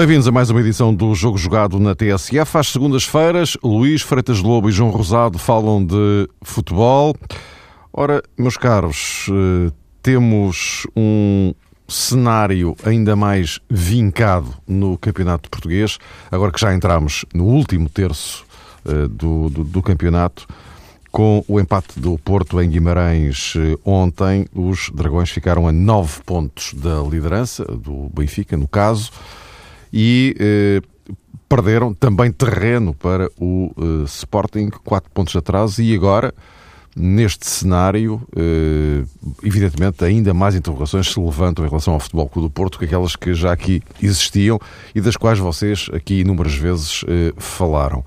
[0.00, 2.56] Bem-vindos a mais uma edição do Jogo Jogado na TSF.
[2.56, 7.14] Às segundas-feiras, Luís Freitas Lobo e João Rosado falam de futebol.
[7.92, 9.70] Ora, meus caros, eh,
[10.02, 11.52] temos um
[11.86, 15.98] cenário ainda mais vincado no Campeonato Português,
[16.30, 18.46] agora que já entramos no último terço
[18.86, 20.46] eh, do, do, do campeonato.
[21.12, 26.72] Com o empate do Porto em Guimarães eh, ontem, os Dragões ficaram a nove pontos
[26.72, 29.10] da liderança, do Benfica, no caso
[29.92, 30.82] e eh,
[31.48, 36.32] perderam também terreno para o eh, Sporting, quatro pontos atrás, e agora,
[36.96, 39.04] neste cenário, eh,
[39.42, 43.16] evidentemente, ainda mais interrogações se levantam em relação ao Futebol Clube do Porto que aquelas
[43.16, 44.58] que já aqui existiam
[44.94, 47.04] e das quais vocês aqui inúmeras vezes
[47.36, 48.04] falaram.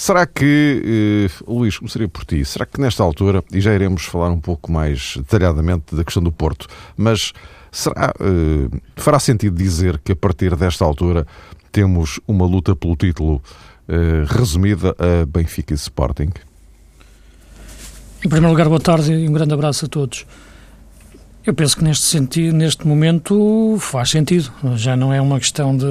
[0.00, 4.30] Será que, eh, Luís, começaria por ti, será que nesta altura, e já iremos falar
[4.30, 7.34] um pouco mais detalhadamente da questão do Porto, mas
[7.72, 11.26] Será, uh, fará sentido dizer que a partir desta altura
[11.70, 16.30] temos uma luta pelo título uh, resumida a Benfica e Sporting?
[18.24, 20.26] Em primeiro lugar, boa tarde e um grande abraço a todos.
[21.46, 24.50] Eu penso que neste sentido, neste momento, faz sentido.
[24.76, 25.86] Já não é uma questão de,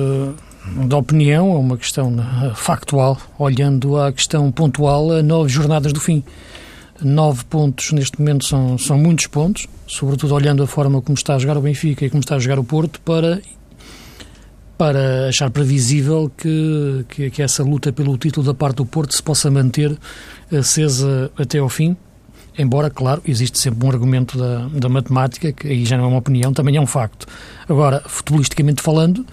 [0.87, 2.13] de opinião, é uma questão
[2.55, 6.23] factual, olhando a questão pontual a nove jornadas do fim.
[7.01, 11.39] Nove pontos neste momento são, são muitos pontos, sobretudo olhando a forma como está a
[11.39, 13.41] jogar o Benfica e como está a jogar o Porto, para,
[14.77, 19.23] para achar previsível que, que, que essa luta pelo título da parte do Porto se
[19.23, 19.97] possa manter
[20.51, 21.95] acesa até ao fim.
[22.57, 26.17] Embora, claro, existe sempre um argumento da, da matemática, que aí já não é uma
[26.17, 27.25] opinião, também é um facto.
[27.69, 29.25] Agora, futebolisticamente falando,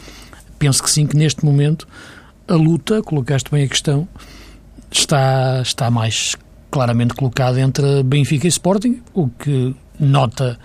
[0.57, 1.87] penso que sim, que neste momento
[2.49, 4.09] a luta, colocaste bem a questão,
[4.91, 6.37] está, está mais
[6.71, 10.59] claramente colocado entre Benfica e Sporting, o que nota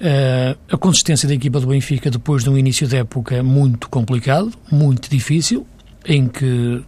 [0.00, 4.52] uh, a consistência da equipa do Benfica depois de um início de época muito complicado,
[4.70, 5.66] muito difícil,
[6.04, 6.82] em que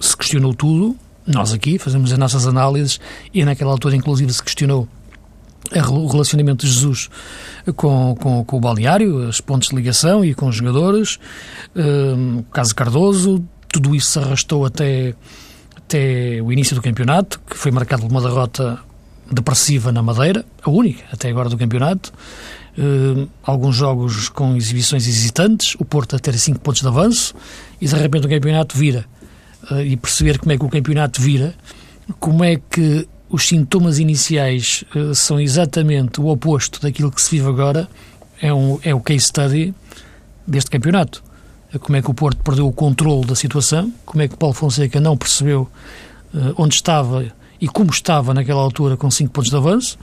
[0.00, 0.96] se questionou tudo.
[1.26, 3.00] Nós aqui fazemos as nossas análises
[3.34, 4.88] e naquela altura, inclusive, se questionou
[5.90, 7.08] o relacionamento de Jesus
[7.74, 11.18] com, com, com o balneário, os pontos de ligação e com os jogadores,
[11.74, 15.14] o caso Cardoso, tudo isso se arrastou até
[15.76, 18.78] até o início do campeonato, que foi marcado por uma derrota
[19.30, 22.12] depressiva na Madeira, a única até agora do campeonato.
[22.78, 27.34] Uh, alguns jogos com exibições hesitantes, o Porto a ter 5 pontos de avanço
[27.80, 29.06] e de repente o campeonato vira.
[29.70, 31.54] Uh, e perceber como é que o campeonato vira,
[32.20, 37.46] como é que os sintomas iniciais uh, são exatamente o oposto daquilo que se vive
[37.46, 37.86] agora,
[38.40, 39.74] é, um, é o case study
[40.46, 41.22] deste campeonato.
[41.80, 44.98] Como é que o Porto perdeu o controle da situação, como é que Paulo Fonseca
[45.00, 45.68] não percebeu
[46.32, 47.26] uh, onde estava
[47.60, 49.98] e como estava naquela altura com 5 pontos de avanço,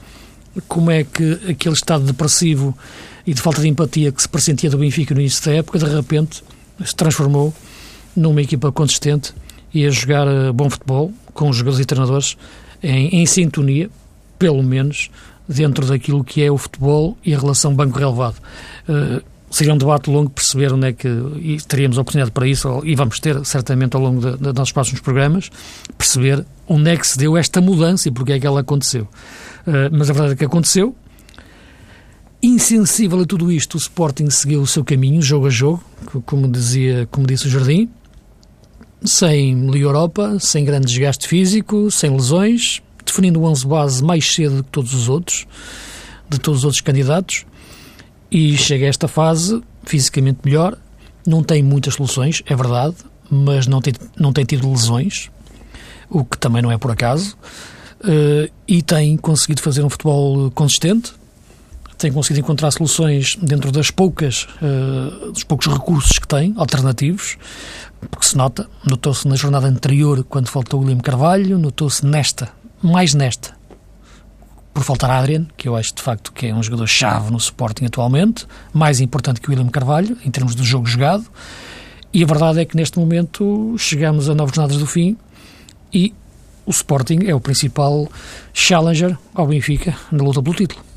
[0.68, 2.78] como é que aquele estado depressivo
[3.26, 5.86] e de falta de empatia que se pressentia do Benfica no início da época, de
[5.86, 6.44] repente
[6.86, 7.52] se transformou
[8.16, 9.34] numa equipa consistente
[9.74, 12.38] e a jogar bom futebol com os jogadores e treinadores
[12.84, 13.90] em, em sintonia,
[14.38, 15.10] pelo menos
[15.48, 18.36] dentro daquilo que é o futebol e a relação banco-relevado.
[18.88, 22.96] Uh, seria um debate longo perceber onde é que, e teríamos oportunidade para isso, e
[22.96, 25.52] vamos ter certamente ao longo de nossos próximos programas,
[25.98, 29.04] perceber onde é que se deu esta mudança e porque é que ela aconteceu.
[29.68, 30.96] Uh, mas a verdade é que aconteceu.
[32.42, 35.82] Insensível a tudo isto, o Sporting seguiu o seu caminho, jogo a jogo,
[36.26, 37.90] como, dizia, como disse o Jardim,
[39.04, 44.58] sem Liga Europa, sem grande desgaste físico, sem lesões, definindo o 11 base mais cedo
[44.58, 45.46] do que todos os outros,
[46.30, 47.46] de todos os outros candidatos,
[48.32, 50.78] e chega a esta fase fisicamente melhor,
[51.26, 52.96] não tem muitas soluções, é verdade,
[53.30, 55.30] mas não tem, não tem tido lesões,
[56.10, 57.38] o que também não é por acaso,
[58.02, 61.14] uh, e tem conseguido fazer um futebol consistente,
[61.98, 67.38] tem conseguido encontrar soluções dentro das poucas, uh, dos poucos recursos que tem, alternativos,
[68.10, 72.50] porque se nota, notou-se na jornada anterior, quando faltou o William Carvalho, notou-se nesta,
[72.82, 73.56] mais nesta,
[74.74, 78.48] por faltar Adrian, que eu acho de facto que é um jogador-chave no Sporting atualmente,
[78.74, 81.26] mais importante que o William Carvalho, em termos de jogo jogado.
[82.12, 85.18] E a verdade é que neste momento chegamos a nove jornadas do fim
[85.92, 86.14] e
[86.66, 88.08] o Sporting é o principal
[88.54, 90.93] challenger ao Benfica na luta pelo título.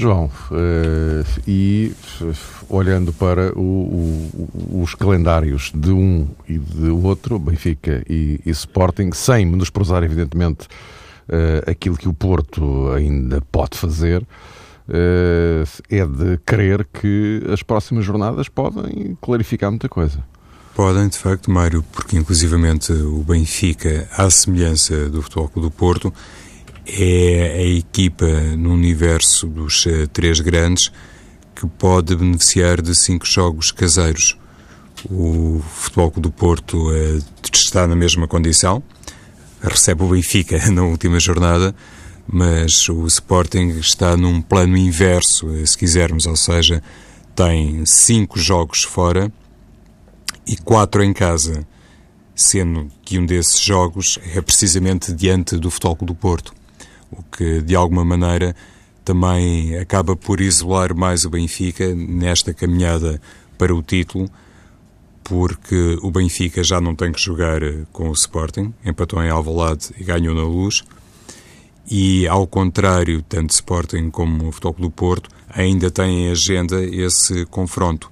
[0.00, 1.92] João, uh, e
[2.68, 9.10] olhando para o, o, os calendários de um e de outro, Benfica e, e Sporting,
[9.12, 10.68] sem menosprezar, evidentemente,
[11.28, 14.24] uh, aquilo que o Porto ainda pode fazer
[15.90, 20.24] é de crer que as próximas jornadas podem clarificar muita coisa.
[20.74, 26.14] Podem, de facto, Mário, porque inclusivamente o Benfica, à semelhança do Futebol Clube do Porto,
[26.88, 28.26] é a equipa
[28.56, 30.90] no universo dos uh, três grandes
[31.54, 34.38] que pode beneficiar de cinco jogos caseiros.
[35.10, 38.82] O Futebol do Porto uh, está na mesma condição,
[39.62, 41.74] recebe o Benfica na última jornada,
[42.26, 46.82] mas o Sporting está num plano inverso, se quisermos, ou seja,
[47.34, 49.32] tem cinco jogos fora
[50.46, 51.66] e quatro em casa,
[52.34, 56.52] sendo que um desses jogos é precisamente diante do Futebol do Porto,
[57.18, 58.54] o que de alguma maneira
[59.04, 63.20] também acaba por isolar mais o Benfica nesta caminhada
[63.56, 64.30] para o título,
[65.24, 67.60] porque o Benfica já não tem que jogar
[67.92, 70.84] com o Sporting, empatou em Alvalade e ganhou na Luz,
[71.90, 77.46] e ao contrário, tanto Sporting como o Futebol do Porto ainda têm em agenda esse
[77.46, 78.10] confronto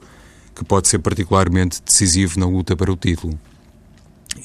[0.54, 3.38] que pode ser particularmente decisivo na luta para o título.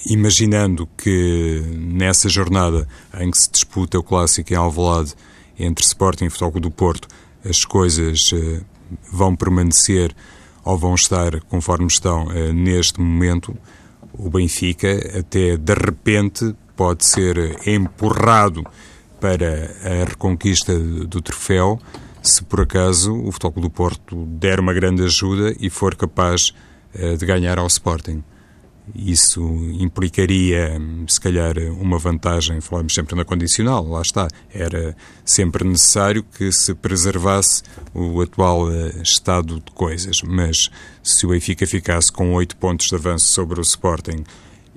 [0.07, 2.87] Imaginando que nessa jornada
[3.19, 5.13] em que se disputa o clássico em Alvalade
[5.57, 7.07] entre Sporting e Futebol do Porto,
[7.47, 8.65] as coisas uh,
[9.11, 10.15] vão permanecer
[10.63, 13.55] ou vão estar conforme estão uh, neste momento,
[14.13, 18.65] o Benfica até de repente pode ser empurrado
[19.19, 21.79] para a reconquista do troféu
[22.23, 26.53] se por acaso o Futebol do Porto der uma grande ajuda e for capaz
[27.17, 28.21] de ganhar ao Sporting.
[28.95, 29.41] Isso
[29.79, 34.27] implicaria, se calhar, uma vantagem, falamos sempre na condicional, lá está.
[34.53, 37.63] Era sempre necessário que se preservasse
[37.93, 40.69] o atual uh, estado de coisas, mas
[41.03, 44.23] se o Benfica ficasse com oito pontos de avanço sobre o Sporting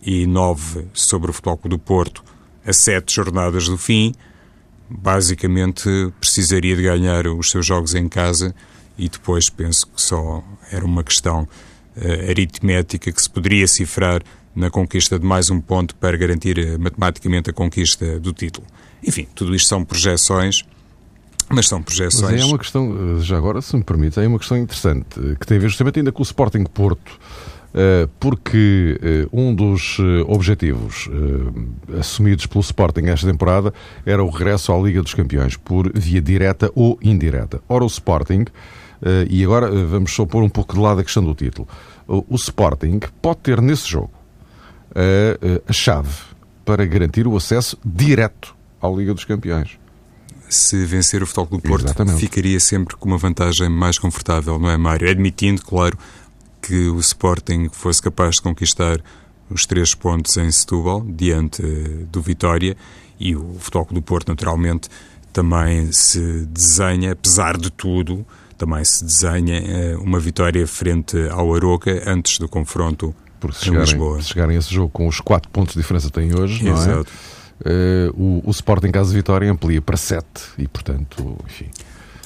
[0.03, 2.23] e nove sobre o Futebol do Porto
[2.65, 4.15] a sete jornadas do fim,
[4.89, 5.89] basicamente
[6.21, 8.55] precisaria de ganhar os seus jogos em casa
[8.97, 11.49] e depois penso que só era uma questão
[12.29, 14.23] aritmética que se poderia cifrar
[14.55, 18.67] na conquista de mais um ponto para garantir uh, matematicamente a conquista do título.
[19.03, 20.65] Enfim, tudo isto são projeções,
[21.51, 22.33] mas são projeções.
[22.33, 25.47] Mas é uma questão, eh, já agora, se me permite, é uma questão interessante que
[25.47, 27.19] tem a ver justamente ainda com o Sporting Porto
[27.77, 31.11] eh, porque eh, um dos eh, objetivos
[31.99, 33.75] assumidos pelo Sporting esta temporada
[34.07, 37.61] era o regresso à Liga dos Campeões, por via direta ou indireta.
[37.69, 38.45] Ora, o Sporting,
[39.29, 41.69] e agora vamos só pôr um pouco de lado a questão do título,
[42.07, 44.11] o Sporting pode ter nesse jogo
[45.69, 46.15] a chave
[46.65, 49.79] para garantir o acesso direto à Liga dos Campeões
[50.49, 52.21] se vencer o Futebol do Porto, Exatamente.
[52.21, 55.09] ficaria sempre com uma vantagem mais confortável, não é, Mário?
[55.09, 55.99] Admitindo, claro,
[56.63, 59.01] que o Sporting fosse capaz de conquistar
[59.51, 62.77] os três pontos em Setúbal, diante eh, do Vitória,
[63.19, 64.89] e o Futebol do Porto, naturalmente,
[65.33, 68.25] também se desenha, apesar de tudo,
[68.65, 73.85] também se desenha eh, uma vitória frente ao Aroca antes do confronto Porque se chegarem,
[73.85, 74.23] Lisboa.
[74.23, 76.89] se chegarem a esse jogo com os quatro pontos de diferença que têm hoje, Exato.
[76.89, 77.05] não é?
[78.11, 81.67] Uh, o, o Sporting, caso de vitória, amplia para sete e, portanto, enfim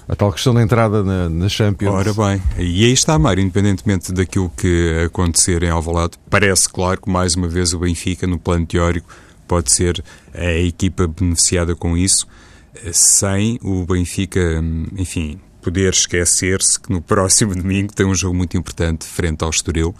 [0.08, 1.92] a tal questão da entrada na, na Champions.
[1.92, 7.10] Ora bem, e aí está, Mário, independentemente daquilo que acontecer em Alvalade, parece claro que
[7.10, 9.06] mais uma vez o Benfica, no plano teórico,
[9.46, 10.02] pode ser
[10.32, 12.26] a equipa beneficiada com isso,
[12.90, 14.64] sem o Benfica,
[14.96, 15.38] enfim,
[15.68, 19.94] poder esquecer-se que no próximo domingo tem um jogo muito importante frente ao Estoril,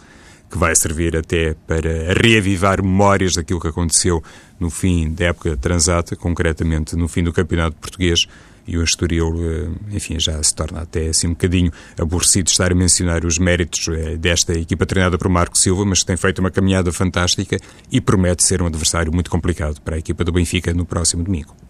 [0.50, 4.22] que vai servir até para reavivar memórias daquilo que aconteceu
[4.58, 8.26] no fim da época transata, concretamente no fim do Campeonato Português,
[8.66, 12.74] e o Estoril, eh, enfim, já se torna até assim um bocadinho aborrecido estar a
[12.74, 16.50] mencionar os méritos eh, desta equipa treinada por Marco Silva, mas que tem feito uma
[16.50, 17.58] caminhada fantástica
[17.92, 21.67] e promete ser um adversário muito complicado para a equipa do Benfica no próximo domingo.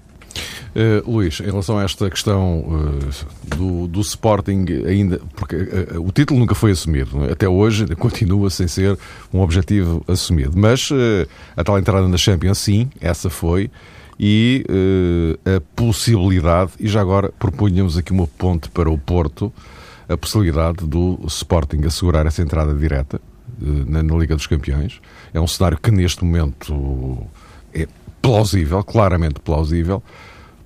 [0.75, 6.13] Uh, Luís, em relação a esta questão uh, do, do, Sporting, ainda porque uh, o
[6.13, 7.33] título nunca foi assumido, é?
[7.33, 8.97] até hoje continua sem ser
[9.33, 10.53] um objetivo assumido.
[10.57, 10.91] Mas
[11.57, 13.71] a tal entrada na Champions, sim, essa foi
[14.19, 19.53] e uh, a possibilidade, e já agora propunhamos aqui uma ponte para o Porto,
[20.09, 23.21] a possibilidade do Sporting assegurar essa entrada direta
[23.63, 25.01] uh, na, na, Liga dos Campeões.
[25.33, 27.19] É um cenário que neste momento
[27.73, 27.87] é
[28.29, 30.03] plausível, claramente plausível,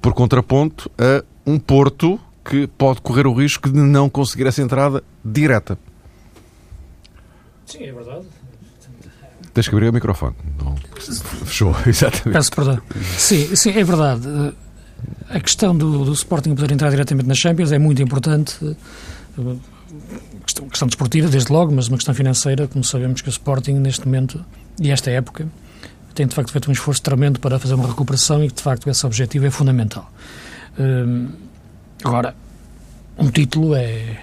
[0.00, 5.02] por contraponto a um Porto que pode correr o risco de não conseguir essa entrada
[5.24, 5.78] direta.
[7.64, 8.26] Sim, é verdade.
[9.54, 10.34] Tens que abrir o microfone.
[10.58, 10.74] Não.
[11.44, 12.32] Fechou, exatamente.
[12.32, 12.80] Peço perdão.
[13.16, 14.26] Sim, sim, é verdade.
[15.30, 18.56] A questão do, do Sporting poder entrar diretamente na Champions é muito importante.
[20.44, 24.04] Questão, questão desportiva, desde logo, mas uma questão financeira, como sabemos que o Sporting, neste
[24.04, 24.44] momento,
[24.80, 25.46] e esta época,
[26.14, 28.88] tem de facto feito um esforço tremendo para fazer uma recuperação e que de facto
[28.88, 30.10] esse objetivo é fundamental.
[30.78, 31.28] Hum,
[32.04, 32.34] agora,
[33.18, 34.22] um título é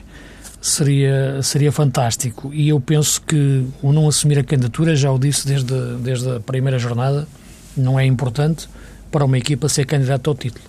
[0.62, 2.53] seria, seria fantástico.
[2.53, 6.39] E eu penso que o não assumir a candidatura, já o disse desde, desde a
[6.39, 7.27] primeira jornada,
[7.75, 8.67] não é importante
[9.12, 10.65] para uma equipa ser candidata ao título.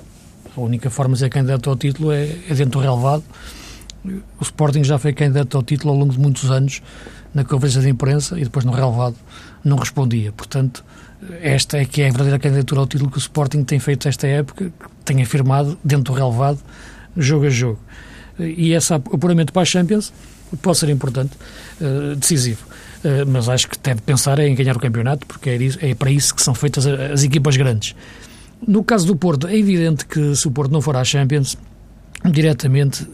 [0.57, 3.23] A única forma de ser candidato ao título é, é dentro do relevado
[4.05, 6.83] O Sporting já foi candidato ao título ao longo de muitos anos
[7.33, 9.17] na conferência de imprensa e depois no relevado
[9.63, 10.33] não respondia.
[10.33, 10.85] Portanto,
[11.43, 14.27] esta é que é a verdadeira candidatura ao título que o Sporting tem feito esta
[14.27, 14.73] época,
[15.05, 16.59] tem afirmado dentro do relevado,
[17.17, 17.79] jogo a jogo.
[18.39, 20.13] E esse apuramento para a Champions
[20.63, 21.33] pode ser importante,
[21.81, 22.65] uh, decisivo.
[23.05, 26.35] Uh, mas acho que deve pensar em ganhar o campeonato, porque é, é para isso
[26.35, 27.95] que são feitas as, as equipas grandes.
[28.67, 31.57] No caso do Porto, é evidente que se o Porto não for à Champions,
[32.25, 33.07] diretamente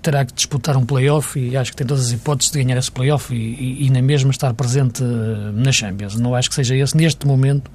[0.00, 2.92] terá que disputar um play-off e acho que tem todas as hipóteses de ganhar esse
[2.92, 6.14] play-off e, e, e na mesma estar presente eh, na Champions.
[6.14, 7.70] Não acho que seja esse, neste momento,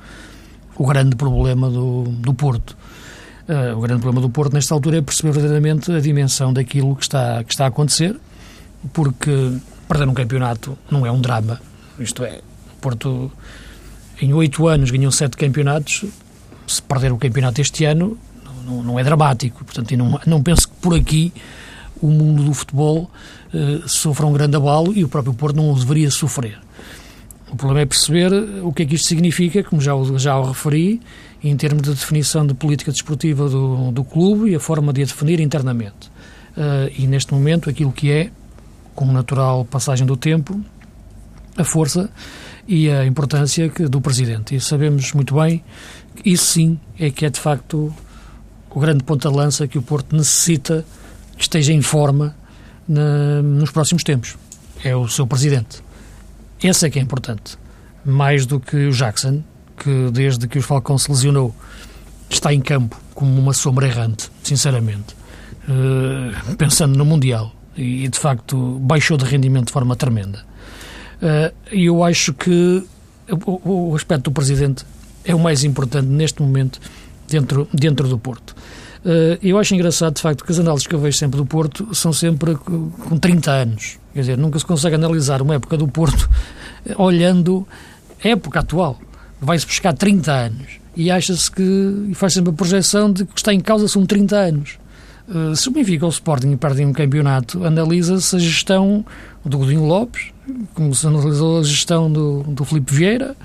[0.78, 2.78] o grande problema do, do Porto.
[3.48, 7.04] Uh, o grande problema do Porto, nesta altura, é perceber verdadeiramente a dimensão daquilo que
[7.04, 8.18] está, que está a acontecer,
[8.94, 9.54] porque
[9.88, 11.60] perder um campeonato não é um drama.
[11.98, 12.42] Isto é,
[12.74, 13.32] o Porto,
[14.22, 16.06] em oito anos, ganhou sete campeonatos.
[16.68, 18.18] Se perder o campeonato este ano,
[18.68, 19.64] não, é dramático.
[19.64, 21.34] Portanto, não, não penso que por aqui
[22.02, 23.10] o mundo do futebol
[23.54, 26.60] uh, sofra um grande abalo e o próprio Porto não o deveria sofrer.
[27.52, 28.32] O problema é perceber
[28.62, 31.00] o que é que isto significa, como já, já o referi,
[31.44, 35.06] em termos de definição de política desportiva do, do clube e a forma de a
[35.06, 36.12] definir internamente.
[36.58, 38.32] Uh, e neste momento, aquilo que é,
[38.94, 40.60] com natural passagem do tempo,
[41.56, 42.10] a força
[42.68, 44.56] e a importância que, do Presidente.
[44.56, 45.64] E sabemos muito bem
[46.16, 47.94] que isso sim é que é de facto
[48.72, 50.86] o grande ponta-lança que o Porto necessita
[51.36, 52.36] que esteja em forma
[52.88, 54.36] na, nos próximos tempos.
[54.84, 55.82] É o seu presidente.
[56.62, 57.58] Esse é que é importante.
[58.06, 59.44] Mais do que o Jackson,
[59.78, 61.56] que desde que o Falcão se lesionou
[62.30, 65.16] está em campo como uma sombra errante, sinceramente.
[65.68, 67.54] Uh, pensando no Mundial.
[67.76, 70.44] E, de facto, baixou de rendimento de forma tremenda.
[71.22, 72.84] Uh, e eu acho que
[73.46, 74.84] o, o aspecto do presidente
[75.24, 76.80] é o mais importante neste momento
[77.28, 78.56] dentro, dentro do Porto.
[79.06, 81.94] Uh, eu acho engraçado, de facto, que as análises que eu vejo sempre do Porto
[81.94, 84.00] são sempre com 30 anos.
[84.14, 86.30] Quer dizer, nunca se consegue analisar uma época do Porto
[86.86, 87.68] eh, olhando
[88.24, 89.00] a época atual.
[89.40, 93.54] Vai-se buscar 30 anos e acha-se que, e faz sempre a projeção de que está
[93.54, 94.80] em causa são 30 anos.
[95.30, 99.06] Uh, se o Benfica ou o Sporting perdem um campeonato, analisa-se a gestão
[99.46, 100.32] do Godinho Lopes,
[100.74, 103.36] como se analisou a gestão do, do Filipe Vieira,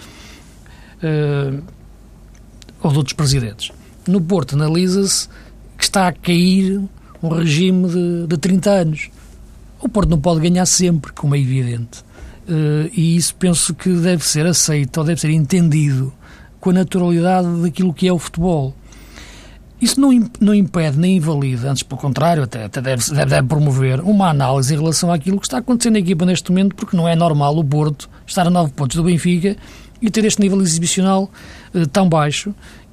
[2.91, 3.71] de outros presidentes.
[4.07, 5.29] No Porto analisa-se
[5.77, 6.81] que está a cair
[7.23, 9.11] um regime de, de 30 anos.
[9.81, 12.01] O Porto não pode ganhar sempre, como é evidente.
[12.49, 16.13] Uh, e isso penso que deve ser aceito ou deve ser entendido
[16.61, 18.75] com a naturalidade daquilo que é o futebol.
[19.81, 20.11] Isso não,
[20.41, 24.73] não impede nem invalida, antes pelo contrário, até, até deve, deve, deve, promover uma análise
[24.73, 27.65] em relação àquilo que está acontecendo na equipa neste momento, porque não é normal o
[27.65, 29.57] Porto estar a 9 pontos do Benfica
[30.03, 31.31] e ter este nível exibicional
[31.73, 32.53] uh, tão baixo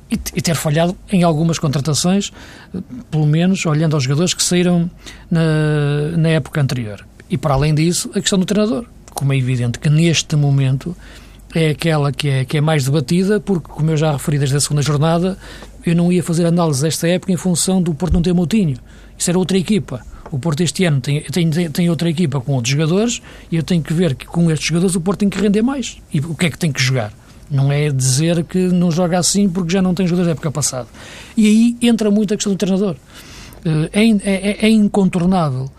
[0.09, 2.31] e, e, ter falhado em algumas contratações,
[2.73, 4.89] uh, pelo menos olhando aos jogadores que saíram
[5.29, 7.05] na, na época anterior.
[7.29, 10.95] E para além disso, a questão do treinador, como é evidente que neste momento
[11.53, 14.59] é aquela que é, que é mais debatida, porque, como eu já referi desde a
[14.59, 15.37] segunda jornada,
[15.85, 18.77] eu não ia fazer análise desta época em função do Porto não ter Moutinho.
[19.17, 20.01] Isso era outra equipa.
[20.31, 23.21] O Porto este ano tem, tem, tem outra equipa com outros jogadores
[23.51, 25.97] e eu tenho que ver que com estes jogadores o Porto tem que render mais.
[26.13, 27.13] E o que é que tem que jogar?
[27.49, 30.87] Não é dizer que não joga assim porque já não tem jogadores da época passada.
[31.35, 32.95] E aí entra muito a questão do treinador.
[33.65, 33.89] Eh,
[34.23, 35.69] é, é, é incontornável.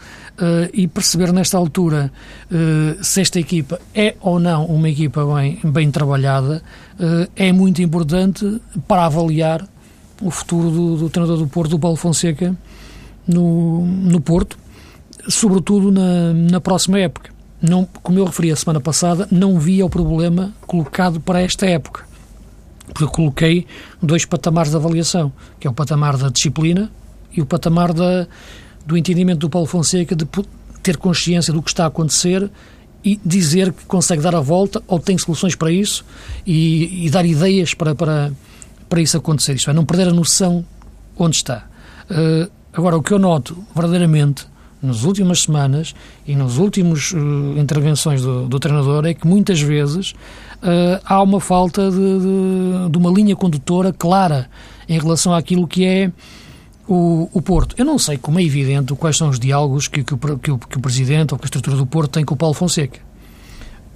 [0.40, 2.10] Uh, e perceber nesta altura
[2.50, 6.62] uh, se esta equipa é ou não uma equipa bem, bem trabalhada
[6.94, 9.68] uh, é muito importante para avaliar
[10.22, 12.56] o futuro do, do treinador do Porto, do Paulo Fonseca,
[13.26, 14.58] no, no Porto,
[15.28, 17.30] sobretudo na, na próxima época.
[17.60, 22.04] Não, como eu referi a semana passada, não via o problema colocado para esta época.
[22.94, 23.66] Porque coloquei
[24.02, 26.90] dois patamares de avaliação, que é o patamar da disciplina
[27.32, 28.26] e o patamar da,
[28.84, 30.26] do entendimento do Paulo Fonseca de
[30.82, 32.50] ter consciência do que está a acontecer
[33.04, 36.04] e dizer que consegue dar a volta ou tem soluções para isso
[36.46, 38.32] e, e dar ideias para, para,
[38.88, 39.54] para isso acontecer.
[39.54, 40.64] Isto é, não perder a noção
[41.16, 41.66] onde está.
[42.10, 44.46] Uh, Agora, o que eu noto verdadeiramente
[44.82, 45.94] nas últimas semanas
[46.26, 50.12] e nas últimas uh, intervenções do, do, treinador é que muitas vezes
[50.62, 54.48] uh, há uma falta de, de, de, uma linha condutora clara
[54.88, 56.10] em relação àquilo que é
[56.88, 57.74] o, o, Porto.
[57.76, 60.58] Eu não sei, como é evidente, quais são os diálogos que, que, que, que, o,
[60.58, 63.00] que o Presidente ou que a estrutura do Porto tem com o Paulo Fonseca.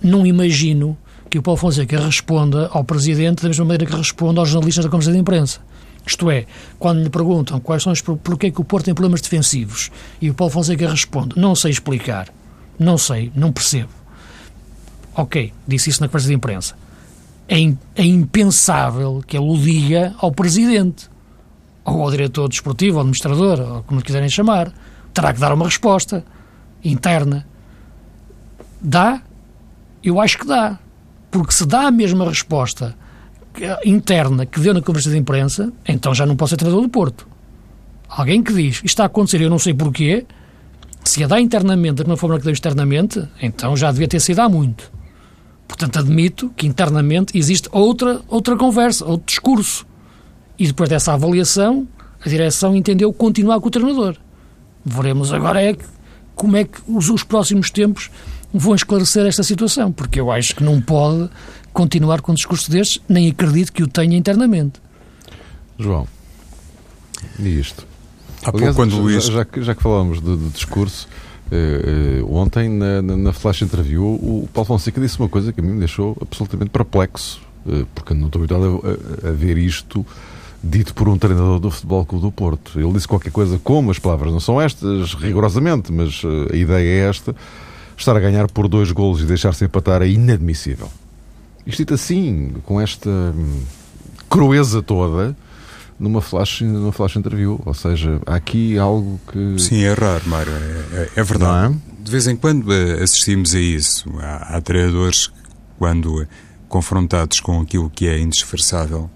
[0.02, 0.97] Não imagino
[1.31, 4.90] que o Paulo Fonseca responda ao Presidente da mesma maneira que responde aos jornalistas da
[4.90, 5.61] Conferência de Imprensa
[6.06, 6.46] isto é,
[6.78, 10.34] quando lhe perguntam quais são os porquê que o Porto tem problemas defensivos e o
[10.34, 12.28] Paulo Fonseca responde: não sei explicar,
[12.78, 13.90] não sei, não percebo.
[15.14, 16.76] Ok, disse isso na conversa de imprensa.
[17.49, 17.56] É,
[17.94, 21.08] é impensável que ele o diga ao presidente,
[21.84, 24.73] ou ao diretor desportivo, ao administrador, ou como quiserem chamar.
[25.12, 26.25] Terá que dar uma resposta.
[26.82, 27.46] interna.
[28.80, 29.23] Dá?
[30.02, 30.78] Eu acho que dá.
[31.30, 32.96] Porque se dá a mesma resposta
[33.84, 37.26] interna que deu na conversa de imprensa, então já não posso ser treinador do Porto.
[38.08, 40.26] Alguém que diz isto está a acontecer, eu não sei porquê,
[41.04, 44.40] se a dá internamente da mesma forma que deu externamente, então já devia ter sido
[44.40, 44.90] há muito.
[45.66, 49.87] Portanto, admito que internamente existe outra, outra conversa, outro discurso.
[50.58, 51.87] E depois dessa avaliação,
[52.25, 54.16] a direção entendeu continuar com o treinador.
[54.84, 55.76] Veremos agora é
[56.34, 58.11] como é que os, os próximos tempos
[58.52, 61.28] vão esclarecer esta situação, porque eu acho que não pode
[61.75, 64.81] continuar com um discurso destes, nem acredito que o tenha internamente.
[65.78, 66.07] João,
[67.38, 67.87] e isto?
[68.45, 69.25] Há Aliás, quando Luís...
[69.25, 71.09] já, já, já que falamos de, de discurso,
[71.50, 75.61] uh, uh, ontem na, na, na, flash interview o Paulo Fonseca disse uma coisa que
[75.61, 79.59] a mim me deixou absolutamente perplexo, uh, porque não estou habituado a, a, a ver
[79.59, 80.07] isto
[80.62, 82.78] dito por um treinador do Futebol Clube do Porto.
[82.81, 87.09] Ele disse qualquer coisa como, as palavras não são estas, rigorosamente, mas a ideia é
[87.09, 87.37] esta,
[87.97, 90.88] estar a ganhar por dois golos e deixar-se empatar é inadmissível.
[91.66, 93.62] Isto dito assim, com esta hum,
[94.28, 95.37] crueza toda,
[95.99, 97.61] numa flash, numa flash interview.
[97.64, 99.59] Ou seja, há aqui algo que.
[99.59, 100.52] Sim, é raro, Mário.
[100.52, 101.75] É, é, é verdade.
[101.75, 102.02] É?
[102.02, 104.11] De vez em quando eh, assistimos a isso.
[104.18, 105.35] Há, há treinadores que,
[105.78, 106.26] quando
[106.68, 109.09] confrontados com aquilo que é indisfarçável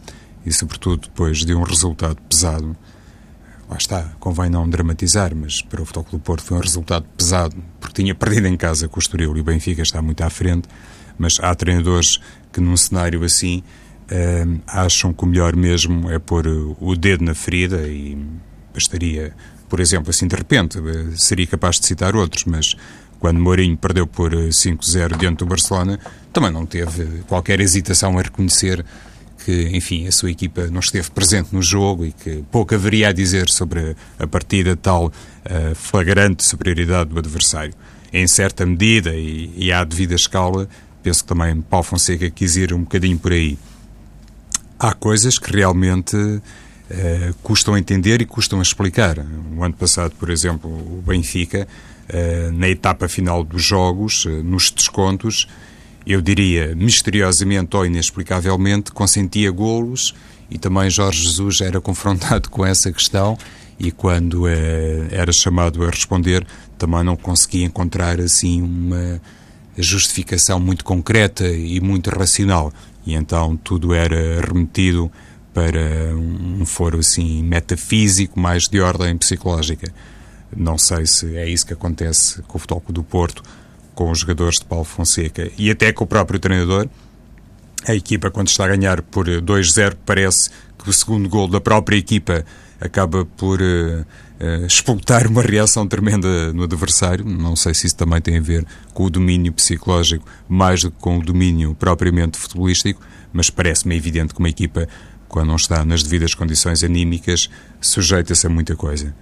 [0.46, 2.76] e, sobretudo, depois de um resultado pesado,
[3.68, 7.56] lá está, convém não dramatizar, mas para o Futebol do Porto foi um resultado pesado,
[7.80, 10.68] porque tinha perdido em casa com o Estoril e o Benfica está muito à frente,
[11.18, 12.18] mas há treinadores
[12.52, 13.62] que num cenário assim
[14.10, 16.46] uh, acham que o melhor mesmo é pôr
[16.80, 18.16] o dedo na ferida e
[18.72, 19.34] bastaria,
[19.68, 22.76] por exemplo, assim de repente, uh, seria capaz de citar outros, mas
[23.18, 25.98] quando Mourinho perdeu por 5-0 diante do Barcelona,
[26.32, 28.84] também não teve qualquer hesitação a reconhecer
[29.44, 33.12] que, enfim, a sua equipa não esteve presente no jogo e que pouco haveria a
[33.12, 37.74] dizer sobre a partida tal uh, flagrante superioridade do adversário.
[38.12, 40.68] Em certa medida e, e à devida escala,
[41.02, 43.58] penso que também Paulo Fonseca quis ir um bocadinho por aí.
[44.78, 49.18] Há coisas que realmente uh, custam a entender e custam a explicar.
[49.56, 51.66] O ano passado, por exemplo, o Benfica,
[52.08, 55.48] uh, na etapa final dos jogos, uh, nos descontos,
[56.06, 60.14] eu diria misteriosamente ou inexplicavelmente, consentia golos
[60.50, 63.36] e também Jorge Jesus era confrontado com essa questão
[63.78, 66.44] e quando era chamado a responder
[66.76, 69.20] também não conseguia encontrar assim uma
[69.82, 72.72] justificação muito concreta e muito racional
[73.08, 75.10] e então tudo era remetido
[75.54, 79.90] para um foro assim metafísico, mais de ordem psicológica.
[80.54, 83.42] Não sei se é isso que acontece com o Futebol do Porto,
[83.94, 86.86] com os jogadores de Paulo Fonseca e até com o próprio treinador.
[87.86, 91.96] A equipa, quando está a ganhar por 2-0, parece que o segundo gol da própria
[91.96, 92.44] equipa
[92.80, 94.00] acaba por uh,
[94.40, 97.24] uh, explotar uma reação tremenda no adversário.
[97.24, 100.98] Não sei se isso também tem a ver com o domínio psicológico mais do que
[100.98, 103.00] com o domínio propriamente futebolístico,
[103.32, 104.88] mas parece-me evidente que uma equipa,
[105.28, 109.14] quando não está nas devidas condições anímicas, sujeita-se a muita coisa.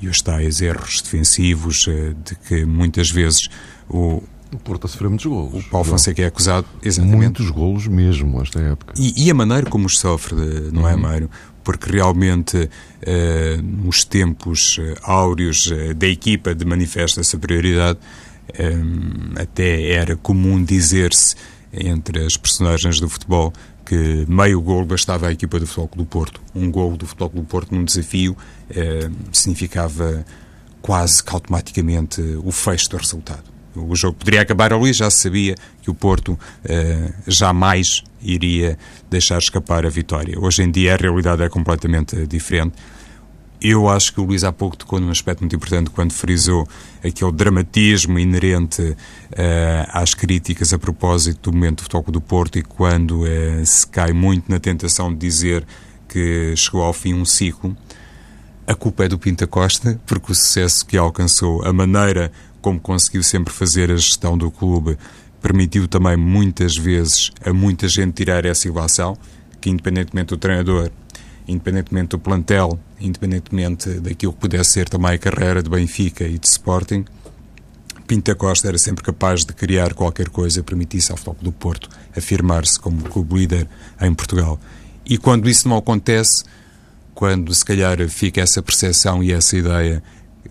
[0.00, 3.48] E os tais erros defensivos, uh, de que muitas vezes
[3.88, 4.22] o,
[4.52, 5.64] o Porto a sofrer muitos golos.
[5.66, 7.16] O Paulo Fonseca é acusado, exatamente.
[7.16, 8.92] Muitos golos mesmo, esta época.
[8.96, 10.34] E, e a maneira como os sofre,
[10.72, 11.00] não é, uhum.
[11.00, 11.30] Mário?
[11.62, 12.68] Porque realmente
[13.62, 17.98] nos tempos uh, áureos uh, da equipa de manifesta superioridade
[18.58, 21.34] um, até era comum dizer-se
[21.72, 23.52] entre as personagens do futebol
[23.84, 26.40] que meio gol bastava à equipa do Futebol do Porto.
[26.54, 28.36] Um gol do Futebol do Porto num desafio
[29.32, 30.24] significava
[30.80, 33.51] quase que automaticamente o fecho do resultado.
[33.74, 38.78] O jogo poderia acabar ali, já se sabia que o Porto uh, jamais iria
[39.10, 40.38] deixar escapar a vitória.
[40.38, 42.74] Hoje em dia a realidade é completamente diferente.
[43.60, 46.66] Eu acho que o Luís há pouco tocou num aspecto muito importante quando frisou
[47.02, 48.96] aquele dramatismo inerente uh,
[49.88, 54.12] às críticas a propósito do momento do toque do Porto e quando uh, se cai
[54.12, 55.64] muito na tentação de dizer
[56.08, 57.76] que chegou ao fim um ciclo.
[58.66, 62.32] A culpa é do Pinta Costa, porque o sucesso que alcançou, a maneira
[62.62, 64.96] como conseguiu sempre fazer a gestão do clube,
[65.42, 69.18] permitiu também muitas vezes a muita gente tirar essa ilação,
[69.60, 70.90] que independentemente do treinador,
[71.46, 76.46] independentemente do plantel, independentemente daquilo que pudesse ser também a carreira de Benfica e de
[76.46, 77.04] Sporting,
[78.06, 81.88] Pinta Costa era sempre capaz de criar qualquer coisa que permitisse ao Futebol do Porto
[82.16, 83.68] afirmar-se como clube líder
[84.00, 84.60] em Portugal.
[85.04, 86.44] E quando isso não acontece,
[87.14, 90.02] quando se calhar fica essa percepção e essa ideia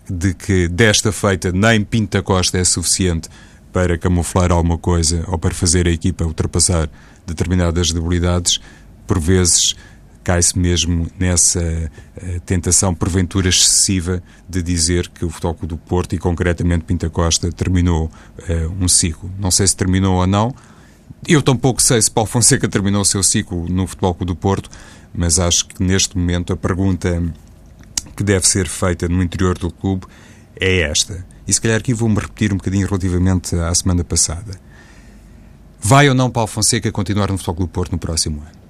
[0.08, 3.28] de que desta feita nem Pinta Costa é suficiente
[3.72, 6.90] para camuflar alguma coisa ou para fazer a equipa ultrapassar
[7.26, 8.60] determinadas debilidades,
[9.06, 9.74] por vezes
[10.22, 16.18] cai-se mesmo nessa uh, tentação porventura excessiva de dizer que o Futebol do Porto e
[16.18, 19.30] concretamente Pinta Costa terminou uh, um ciclo.
[19.38, 20.54] Não sei se terminou ou não.
[21.26, 24.70] Eu tampouco sei se Paulo Fonseca terminou o seu ciclo no Futebol do Porto,
[25.14, 27.22] mas acho que neste momento a pergunta
[28.16, 30.06] que deve ser feita no interior do clube
[30.58, 31.24] é esta.
[31.46, 34.58] E se calhar aqui vou-me repetir um bocadinho relativamente à semana passada.
[35.80, 38.62] Vai ou não Paulo Fonseca continuar no Futebol Clube Porto no próximo ano?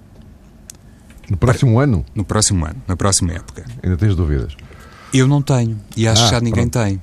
[1.28, 2.05] No próximo ano?
[2.14, 3.64] No próximo ano, na próxima época.
[3.83, 4.57] Ainda tens dúvidas?
[5.12, 6.87] Eu não tenho, e acho ah, que já ninguém pronto.
[6.87, 7.02] tem.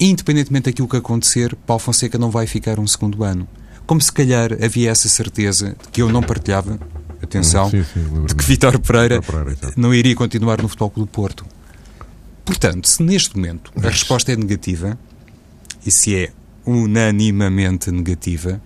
[0.00, 3.46] Independentemente daquilo que acontecer, Paulo Fonseca não vai ficar um segundo ano.
[3.86, 6.78] Como se calhar havia essa certeza que eu não partilhava,
[7.22, 11.12] atenção, sim, sim, de que Vitor Pereira, Pereira não iria continuar no Futebol Clube do
[11.12, 11.46] Porto.
[12.44, 14.98] Portanto, se neste momento a resposta é negativa,
[15.84, 16.32] e se é
[16.64, 18.60] unanimamente negativa,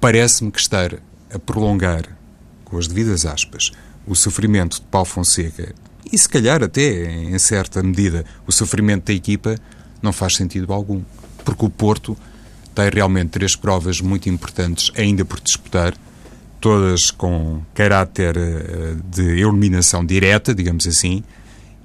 [0.00, 0.94] parece-me que estar
[1.32, 2.04] a prolongar,
[2.64, 3.70] com as devidas aspas,
[4.06, 5.74] o sofrimento de Paulo Fonseca
[6.10, 9.56] e se calhar até, em certa medida, o sofrimento da equipa
[10.00, 11.02] não faz sentido algum.
[11.44, 12.16] Porque o Porto
[12.74, 15.94] tem realmente três provas muito importantes ainda por disputar,
[16.60, 21.22] todas com caráter eh, de eliminação direta, digamos assim,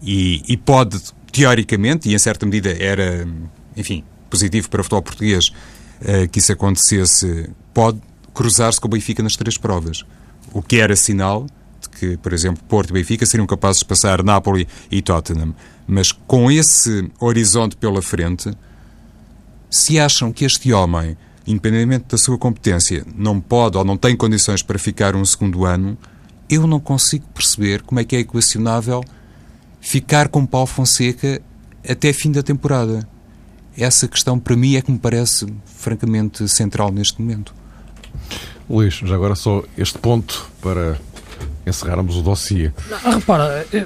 [0.01, 0.99] e, e pode,
[1.31, 3.27] teoricamente, e em certa medida era,
[3.77, 5.53] enfim, positivo para o futebol português
[6.01, 7.99] eh, que isso acontecesse, pode
[8.33, 10.03] cruzar-se com o Benfica nas três provas.
[10.51, 11.47] O que era sinal
[12.03, 15.55] que, por exemplo, Porto e Benfica seriam capazes de passar Napoli e Tottenham.
[15.87, 18.51] Mas com esse horizonte pela frente,
[19.69, 24.61] se acham que este homem, independentemente da sua competência, não pode ou não tem condições
[24.61, 25.97] para ficar um segundo ano,
[26.49, 29.03] eu não consigo perceber como é que é equacionável
[29.81, 31.41] ficar com Paulo Fonseca
[31.87, 33.07] até fim da temporada.
[33.77, 37.53] Essa questão, para mim, é que me parece francamente central neste momento.
[38.69, 40.97] Luís, já agora só este ponto para
[41.65, 42.71] encerrarmos o dossiê.
[43.03, 43.85] repara, eh,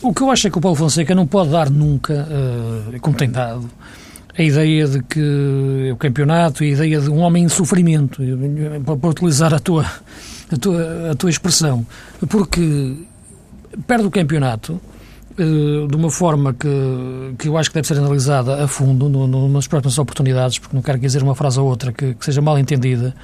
[0.00, 3.16] o que eu acho é que o Paulo Fonseca não pode dar nunca, uh, como
[3.16, 3.68] tem dado,
[4.36, 8.20] a ideia de que o campeonato a ideia de um homem em sofrimento,
[8.84, 9.86] para utilizar a tua,
[10.50, 11.86] a tua, a tua expressão,
[12.28, 12.96] porque
[13.86, 14.80] perde o campeonato
[15.36, 16.68] de uma forma que,
[17.38, 20.74] que eu acho que deve ser analisada a fundo no, no, nas próximas oportunidades, porque
[20.74, 23.14] não quero dizer uma frase ou outra que, que seja mal entendida,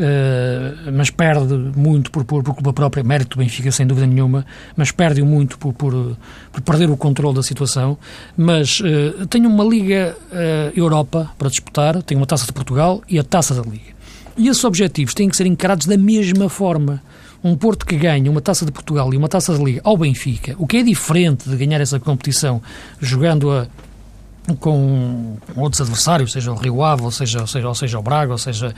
[0.00, 4.46] Uh, mas perde muito por, por, por culpa própria, mérito do Benfica, sem dúvida nenhuma,
[4.74, 6.16] mas perde muito por, por,
[6.50, 7.98] por perder o controle da situação.
[8.34, 13.18] Mas uh, tem uma Liga uh, Europa para disputar, tem uma taça de Portugal e
[13.18, 13.92] a taça da Liga.
[14.38, 17.02] E esses objetivos têm que ser encarados da mesma forma.
[17.42, 20.54] Um Porto que ganha uma taça de Portugal e uma taça da Liga ao Benfica,
[20.58, 22.60] o que é diferente de ganhar essa competição
[23.00, 23.66] jogando a
[24.58, 28.32] com outros adversários, seja o Rio Ave, ou seja, ou seja, ou seja o Braga,
[28.32, 28.74] ou seja,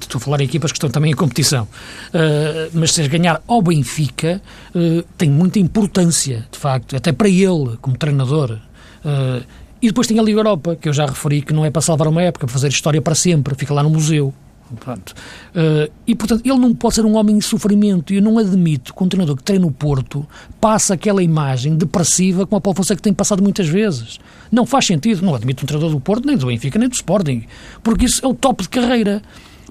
[0.00, 3.62] estou a falar em equipas que estão também em competição, uh, mas se ganhar ao
[3.62, 4.40] Benfica
[4.74, 8.58] uh, tem muita importância, de facto, até para ele, como treinador.
[9.04, 9.44] Uh,
[9.80, 12.06] e depois tem a Liga Europa, que eu já referi que não é para salvar
[12.06, 14.32] uma época, para fazer história para sempre, fica lá no museu.
[14.78, 15.14] Pronto.
[15.54, 18.12] Uh, e, portanto, ele não pode ser um homem em sofrimento.
[18.12, 20.26] E eu não admito que um treinador que treina o Porto
[20.60, 24.18] passe aquela imagem depressiva como a Paulo Fonseca tem passado muitas vezes.
[24.50, 25.22] Não faz sentido.
[25.22, 27.44] Não admito um treinador do Porto, nem do Benfica, nem do Sporting.
[27.82, 29.22] Porque isso é o top de carreira.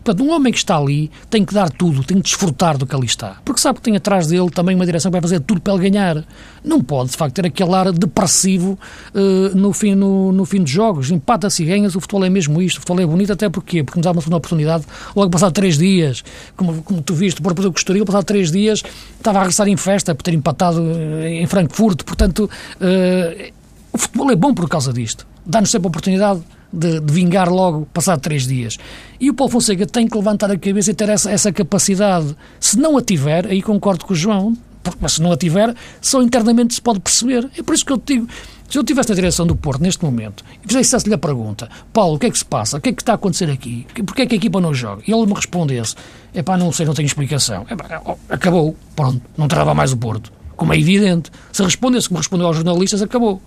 [0.04, 2.96] Portanto, um homem que está ali tem que dar tudo, tem que desfrutar do que
[2.96, 3.38] ali está.
[3.46, 5.90] Porque sabe que tem atrás dele também uma direção que vai fazer tudo para ele
[5.90, 6.26] ganhar.
[6.64, 8.78] Não pode, de facto, ter aquele ar depressivo
[9.14, 11.12] uh, no, fim, no, no fim dos jogos.
[11.12, 12.78] Empata-se e ganhas, o futebol é mesmo isto.
[12.78, 14.86] O futebol é bonito até porque Porque nos dá uma segunda oportunidade.
[15.16, 16.24] Logo passado três dias,
[16.56, 18.84] como, como tu viste, exemplo, Costoril, passado três dias,
[19.18, 22.04] estava a regressar em festa por ter empatado eh, em Frankfurt.
[22.04, 23.52] Portanto, uh,
[23.94, 25.28] o futebol é bom por causa disto.
[25.46, 28.78] Dá-nos sempre a oportunidade de, de, vingar logo passado três dias.
[29.20, 32.36] E o Paulo Fonseca tem que levantar a cabeça e ter essa, essa capacidade.
[32.60, 34.56] Se não a tiver, aí concordo com o João,
[35.00, 37.50] mas se não a tiver, só internamente se pode perceber.
[37.58, 38.28] É por isso que eu digo,
[38.72, 42.20] se eu estivesse na direção do Porto neste momento e fizesse-lhe a pergunta, Paulo, o
[42.20, 42.78] que é que se passa?
[42.78, 43.86] O que é que está a acontecer aqui?
[44.06, 45.04] Porquê é que a equipa não joga?
[45.06, 45.96] E ele me respondesse,
[46.34, 47.66] é pá, não sei, não tenho explicação.
[47.70, 50.32] Epá, acabou, pronto, não trava mais o Porto.
[50.56, 51.32] Como é evidente.
[51.52, 53.42] Se respondesse como respondeu aos jornalistas, acabou.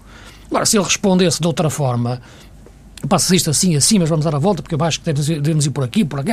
[0.50, 2.20] Agora, se ele respondesse de outra forma,
[3.06, 5.40] passa isto assim, assim, mas vamos dar a volta, porque eu acho que devemos ir,
[5.40, 6.32] devemos ir por aqui, por aqui,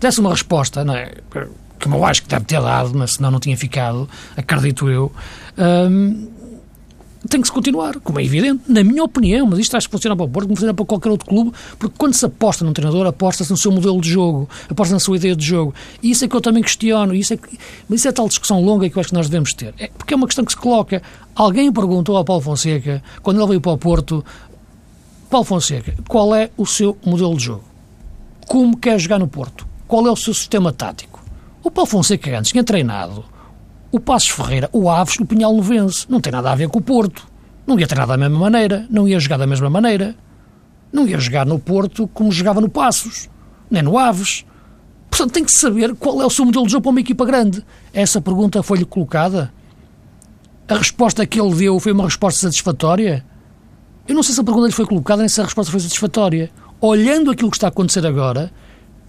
[0.00, 1.12] desse uma resposta, não é?
[1.78, 5.10] Que eu acho que deve ter dado, mas senão não tinha ficado, acredito eu.
[5.58, 6.28] Hum,
[7.28, 10.16] tem que se continuar, como é evidente, na minha opinião, mas isto acho que funciona
[10.16, 13.06] para o Porto, como funciona para qualquer outro clube, porque quando se aposta num treinador,
[13.06, 15.74] aposta-se no seu modelo de jogo, aposta na sua ideia de jogo.
[16.02, 18.62] E isso é que eu também questiono, isso é que, mas isso é tal discussão
[18.62, 19.74] longa que eu acho que nós devemos ter.
[19.78, 21.02] É, porque é uma questão que se coloca.
[21.34, 24.24] Alguém perguntou ao Paulo Fonseca, quando ele veio para o Porto,
[25.30, 27.62] Paulo Fonseca, qual é o seu modelo de jogo?
[28.48, 29.64] Como quer jogar no Porto?
[29.86, 31.22] Qual é o seu sistema tático?
[31.62, 33.24] O Paulo Fonseca antes tinha treinado
[33.92, 36.04] O Passos Ferreira, o Aves, o Pinhal não vence.
[36.08, 37.28] Não tem nada a ver com o Porto.
[37.64, 40.16] Não ia treinar da mesma maneira, não ia jogar da mesma maneira.
[40.92, 43.30] Não ia jogar no Porto como jogava no Passos,
[43.70, 44.44] nem no Aves.
[45.08, 47.64] Portanto, tem que saber qual é o seu modelo de jogo para uma equipa grande.
[47.92, 49.52] Essa pergunta foi-lhe colocada.
[50.66, 53.24] A resposta que ele deu foi uma resposta satisfatória?
[54.10, 56.50] Eu não sei se a pergunta lhe foi colocada nem se a resposta foi satisfatória.
[56.80, 58.50] Olhando aquilo que está a acontecer agora,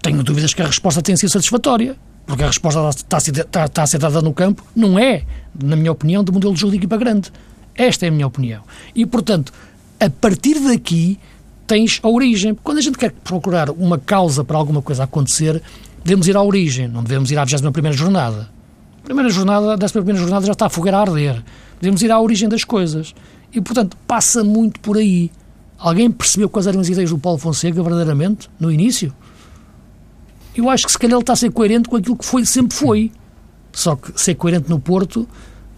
[0.00, 1.96] tenho dúvidas que a resposta tenha sido satisfatória.
[2.24, 5.24] Porque a resposta está a, ser, a dada no campo não é,
[5.60, 7.32] na minha opinião, do modelo de jogo de equipa grande.
[7.74, 8.62] Esta é a minha opinião.
[8.94, 9.52] E, portanto,
[9.98, 11.18] a partir daqui
[11.66, 12.54] tens a origem.
[12.62, 15.60] Quando a gente quer procurar uma causa para alguma coisa acontecer,
[16.04, 18.48] devemos ir à origem, não devemos ir à 21 jornada.
[19.00, 21.42] A primeira jornada, dessa primeira jornada já está a fogueira a arder.
[21.80, 23.12] Devemos ir à origem das coisas.
[23.52, 25.30] E, portanto, passa muito por aí.
[25.78, 29.12] Alguém percebeu quais eram as ideias do Paulo Fonseca, verdadeiramente, no início?
[30.54, 32.76] Eu acho que se calhar ele está a ser coerente com aquilo que foi, sempre
[32.76, 33.10] foi.
[33.72, 35.26] Só que ser coerente no Porto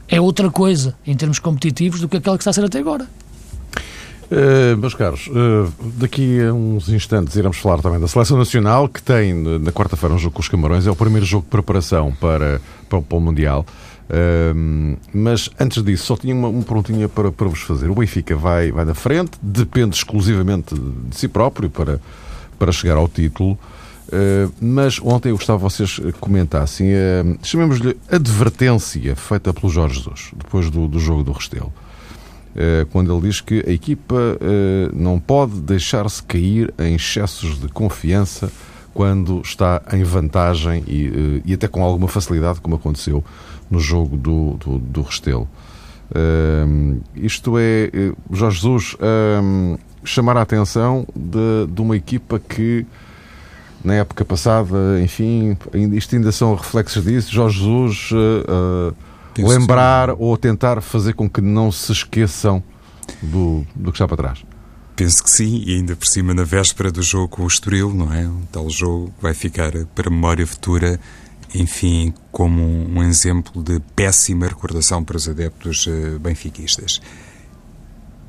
[0.08, 3.08] é outra coisa, em termos competitivos, do que aquela que está a ser até agora.
[4.24, 9.02] Uh, meus caros, uh, daqui a uns instantes iremos falar também da Seleção Nacional, que
[9.02, 12.60] tem na quarta-feira um jogo com os Camarões, é o primeiro jogo de preparação para,
[12.88, 13.64] para, para o Mundial.
[15.12, 17.90] Mas antes disso, só tinha uma, uma perguntinha para, para vos fazer.
[17.90, 22.00] O Benfica vai, vai na frente, depende exclusivamente de si próprio para,
[22.58, 23.58] para chegar ao título.
[24.06, 30.30] Uh, mas ontem eu gostava que vocês comentassem, uh, chamemos-lhe advertência feita pelo Jorge Jesus,
[30.36, 31.72] depois do, do jogo do Restelo.
[32.54, 34.38] Uh, quando ele diz que a equipa
[34.92, 38.52] não pode deixar-se cair em excessos de confiança
[38.92, 43.24] quando está em vantagem e, e até com alguma facilidade, como aconteceu
[43.70, 45.48] no jogo do, do, do Restelo.
[47.16, 47.90] isto é,
[48.30, 48.96] Jorge Jesus
[50.04, 52.86] chamar a atenção de, de uma equipa que
[53.84, 55.56] na época passada, enfim,
[55.92, 57.30] isto ainda são reflexos disso.
[57.30, 62.62] Jorge Jesus uh, uh, lembrar ou tentar fazer com que não se esqueçam
[63.22, 64.44] do, do que está para trás.
[64.96, 68.12] Penso que sim, e ainda por cima na véspera do jogo com o Estoril, não
[68.12, 68.26] é?
[68.26, 70.98] Um tal jogo vai ficar para memória futura,
[71.54, 77.00] enfim, como um exemplo de péssima recordação para os adeptos uh, benfiquistas.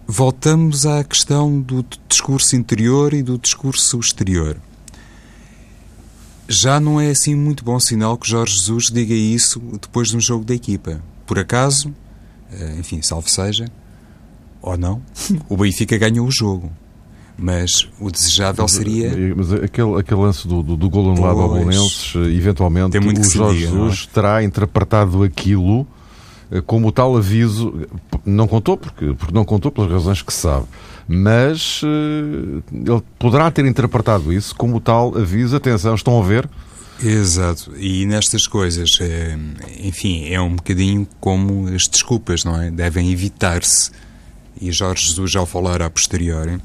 [0.08, 4.58] Voltamos à questão do discurso interior e do discurso exterior
[6.48, 10.20] já não é assim muito bom sinal que Jorge Jesus diga isso depois de um
[10.20, 11.02] jogo da equipa.
[11.26, 11.94] Por acaso,
[12.52, 13.66] eh, enfim, salve seja,
[14.62, 15.02] ou não,
[15.50, 16.72] o Benfica ganhou o jogo.
[17.38, 19.12] Mas o desejável seria.
[19.36, 23.72] Mas aquele, aquele lance do, do, do gol anulado ao Bolonenses, eventualmente, o Jorge diga,
[23.72, 24.14] Jesus é?
[24.14, 25.86] terá interpretado aquilo
[26.50, 27.88] eh, como tal aviso.
[28.26, 30.66] Não contou, porque, porque não contou pelas razões que sabe
[31.08, 31.82] mas
[32.74, 36.50] ele poderá ter interpretado isso como tal aviso, atenção, estão a ver?
[37.04, 39.38] Exato, e nestas coisas, é,
[39.84, 42.72] enfim, é um bocadinho como as desculpas, não é?
[42.72, 43.92] Devem evitar-se.
[44.60, 46.58] E Jorge Jesus, ao falar a posteriori,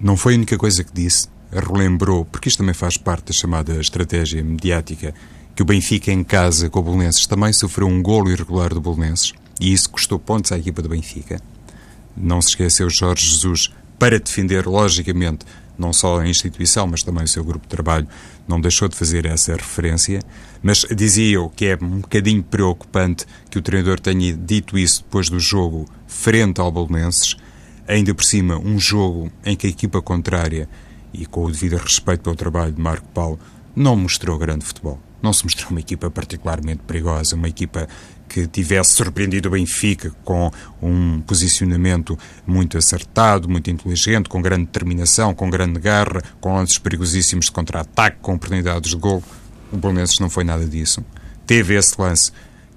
[0.00, 3.80] não foi a única coisa que disse, relembrou, porque isto também faz parte da chamada
[3.80, 5.14] estratégia mediática,
[5.54, 9.32] que o Benfica em casa com o Bolonenses também sofreu um golo irregular do Bolonenses,
[9.60, 11.40] e isso custou pontos à equipa do Benfica.
[12.16, 15.46] Não se esqueceu Jorge Jesus para defender, logicamente,
[15.78, 18.06] não só a instituição, mas também o seu grupo de trabalho,
[18.46, 20.20] não deixou de fazer essa referência.
[20.62, 25.28] Mas dizia eu que é um bocadinho preocupante que o treinador tenha dito isso depois
[25.28, 27.36] do jogo frente ao Bolonenses,
[27.86, 30.68] ainda por cima um jogo em que a equipa contrária,
[31.12, 33.38] e com o devido respeito pelo trabalho de Marco Paulo,
[33.74, 35.00] não mostrou grande futebol.
[35.22, 37.88] Não se mostrou uma equipa particularmente perigosa, uma equipa
[38.28, 40.50] que tivesse surpreendido o Benfica com
[40.82, 47.46] um posicionamento muito acertado, muito inteligente, com grande determinação, com grande garra, com lances perigosíssimos
[47.46, 49.22] de contra-ataque, com oportunidades de gol.
[49.72, 51.04] O Bolonenses não foi nada disso.
[51.46, 52.32] Teve esse lance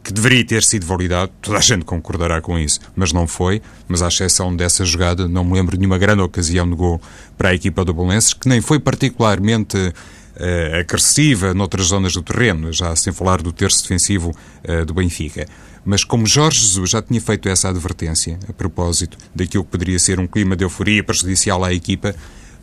[0.07, 3.61] que deveria ter sido validado, toda a gente concordará com isso, mas não foi.
[3.89, 7.01] Mas à exceção dessa jogada, não me lembro de nenhuma grande ocasião de gol
[7.37, 12.71] para a equipa do Bolonenses, que nem foi particularmente uh, agressiva noutras zonas do terreno,
[12.71, 15.45] já sem falar do terço defensivo uh, do Benfica.
[15.83, 20.21] Mas como Jorge Jesus já tinha feito essa advertência, a propósito daquilo que poderia ser
[20.21, 22.15] um clima de euforia prejudicial à equipa,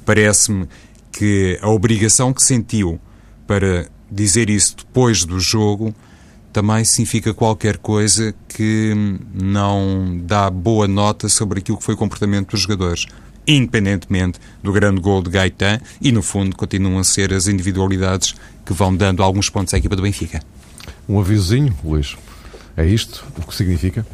[0.06, 0.66] parece-me
[1.12, 2.98] que a obrigação que sentiu
[3.46, 5.94] para dizer isso depois do jogo
[6.54, 8.94] também significa qualquer coisa que
[9.34, 13.06] não dá boa nota sobre aquilo que foi o comportamento dos jogadores
[13.46, 18.72] independentemente do grande gol de Gaetan, e no fundo continuam a ser as individualidades que
[18.72, 20.40] vão dando alguns pontos à equipa do Benfica.
[21.06, 22.16] Um avisozinho, Luís.
[22.74, 24.06] É isto o que significa?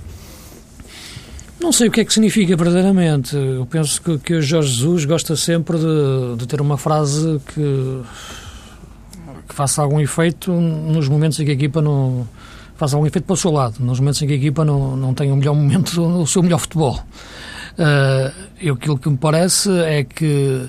[1.60, 3.36] Não sei o que é que significa verdadeiramente.
[3.36, 7.54] Eu penso que, que o Jorge Jesus gosta sempre de, de ter uma frase que,
[7.54, 8.02] que,
[9.60, 12.26] faça algum efeito nos momentos em que a equipa não
[12.76, 15.12] faz algum efeito para o seu lado, nos momentos em que a equipa não, não
[15.12, 16.98] tem o melhor momento, o seu melhor futebol.
[17.74, 20.66] Uh, eu, aquilo que me parece é que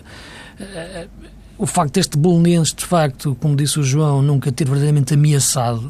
[0.59, 1.09] uh,
[1.57, 5.89] o facto deste Bolonense, de facto, como disse o João, nunca ter verdadeiramente ameaçado,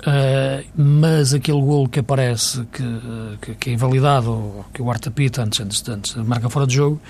[0.00, 2.84] Uh, mas aquele golo que aparece, que,
[3.42, 6.76] que, que é invalidado, ou que o Arta Pita antes, antes, antes marca fora de
[6.76, 7.00] jogo,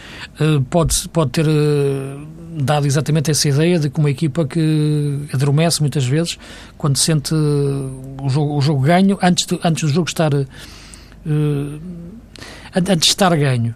[0.40, 2.26] uh, pode, pode ter uh,
[2.60, 6.38] dado exatamente essa ideia de que uma equipa que adormece muitas vezes
[6.76, 10.32] quando sente o jogo, o jogo ganho antes, de, antes do jogo estar
[12.74, 13.74] antes de estar ganho.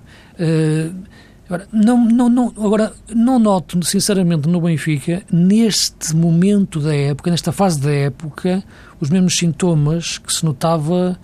[1.53, 7.53] Agora não, não, não, agora, não noto, sinceramente, no Benfica, neste momento da época, nesta
[7.53, 8.65] fase da época,
[8.99, 11.19] os mesmos sintomas que se notava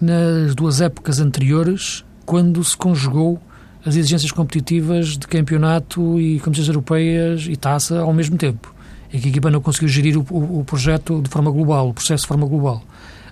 [0.00, 3.40] nas duas épocas anteriores, quando se conjugou
[3.86, 8.74] as exigências competitivas de campeonato e competições europeias e taça ao mesmo tempo.
[9.12, 11.94] E que a equipa não conseguiu gerir o, o, o projeto de forma global, o
[11.94, 12.82] processo de forma global.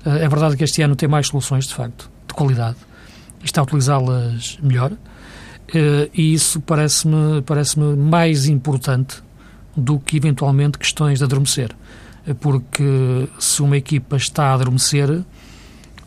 [0.07, 2.77] Eh, é verdade que este ano tem mais soluções, de facto, de qualidade.
[3.43, 4.93] E está a utilizá-las melhor.
[5.75, 9.17] Eh, e isso parece-me parece mais importante
[9.77, 11.75] do que eventualmente questões de adormecer
[12.41, 15.23] porque se uma equipa está a adormecer,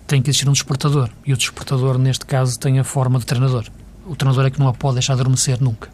[0.08, 1.10] tem que existir um despertador.
[1.26, 3.66] E o despertador, neste caso, tem a forma de treinador.
[4.08, 5.90] O treinador é que não a pode deixar adormecer nunca.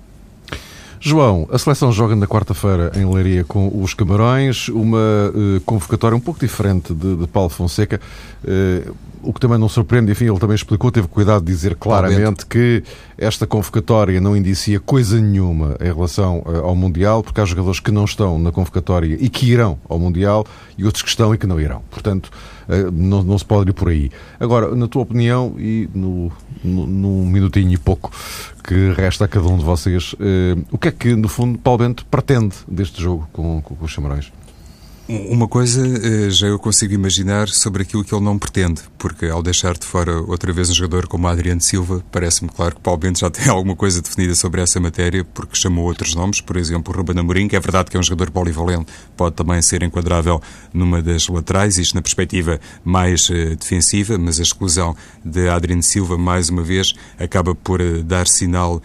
[1.06, 4.98] João, a seleção joga na quarta-feira em Leiria com os Camarões, uma
[5.36, 8.00] uh, convocatória um pouco diferente de, de Paulo Fonseca.
[8.44, 8.94] Uh,
[9.26, 12.84] o que também não surpreende, enfim, ele também explicou, teve cuidado de dizer claramente que
[13.18, 17.90] esta convocatória não indicia coisa nenhuma em relação uh, ao Mundial, porque há jogadores que
[17.90, 20.46] não estão na convocatória e que irão ao Mundial
[20.78, 21.82] e outros que estão e que não irão.
[21.90, 22.30] Portanto,
[22.68, 24.12] uh, não, não, se pode ir por aí.
[24.38, 26.30] Agora, na tua opinião, e no,
[26.62, 28.12] no, num minutinho e pouco
[28.62, 30.16] que resta a cada um de vocês,
[30.72, 33.92] o que é que, no fundo, Paulo Bento pretende deste jogo com, com, com os
[33.92, 34.32] Chamarões?
[35.06, 39.44] Uma coisa eh, já eu consigo imaginar sobre aquilo que ele não pretende, porque ao
[39.44, 43.20] deixar de fora outra vez um jogador como Adriano Silva, parece-me claro que Paulo Bento
[43.20, 47.20] já tem alguma coisa definida sobre essa matéria, porque chamou outros nomes, por exemplo, Ruben
[47.20, 50.42] Amorim, que é verdade que é um jogador polivalente, pode também ser enquadrável
[50.74, 56.18] numa das laterais, isto na perspectiva mais uh, defensiva, mas a exclusão de Adriano Silva,
[56.18, 58.82] mais uma vez, acaba por uh, dar sinal,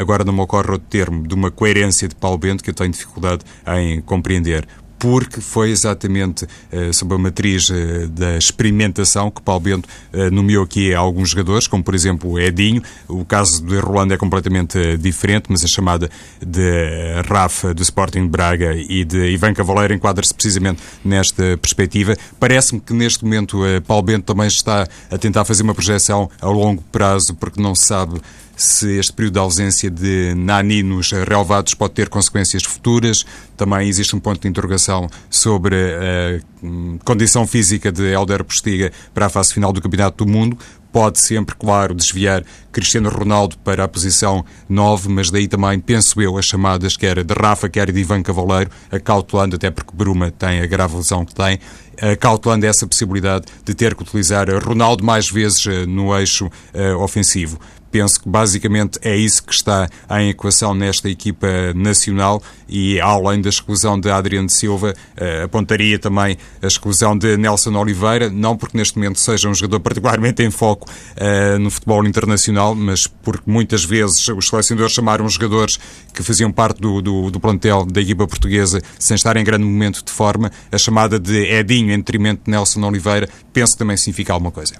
[0.00, 2.90] agora não me ocorre outro termo, de uma coerência de Paulo Bento que eu tenho
[2.90, 4.66] dificuldade em compreender
[4.98, 10.64] porque foi exatamente uh, sob a matriz uh, da experimentação que Paulo Bento uh, nomeou
[10.64, 12.82] aqui alguns jogadores, como por exemplo o Edinho.
[13.06, 16.10] O caso de Rolando é completamente diferente, mas a chamada
[16.44, 22.16] de Rafa do Sporting Braga e de Ivan Cavaleiro enquadra-se precisamente nesta perspectiva.
[22.38, 26.82] Parece-me que neste momento Paulo Bento também está a tentar fazer uma projeção a longo
[26.90, 28.20] prazo, porque não se sabe
[28.58, 33.24] se este período de ausência de Nani nos relevados pode ter consequências futuras.
[33.56, 39.26] Também existe um ponto de interrogação sobre a hum, condição física de Helder Postiga para
[39.26, 40.58] a fase final do Campeonato do Mundo.
[40.90, 42.42] Pode sempre, claro, desviar
[42.72, 47.34] Cristiano Ronaldo para a posição 9, mas daí também, penso eu, as chamadas quer de
[47.34, 51.60] Rafa, quer de Ivan Cavaleiro, acautelando, até porque Bruma tem a grave lesão que tem,
[52.00, 57.60] acautelando essa possibilidade de ter que utilizar Ronaldo mais vezes eh, no eixo uh, ofensivo.
[57.90, 63.48] Penso que basicamente é isso que está em equação nesta equipa nacional e, além da
[63.48, 68.96] exclusão de Adriano Silva, uh, apontaria também a exclusão de Nelson Oliveira, não porque neste
[68.96, 74.26] momento seja um jogador particularmente em foco uh, no futebol internacional, mas porque muitas vezes
[74.28, 75.78] os selecionadores chamaram jogadores
[76.12, 80.04] que faziam parte do, do, do plantel da equipa portuguesa sem estar em grande momento
[80.04, 84.32] de forma, a chamada de Edinho em detrimento de Nelson Oliveira, penso que também significa
[84.32, 84.74] alguma coisa.